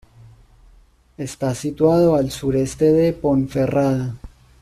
[1.15, 4.15] Está situado al sureste de Ponferrada.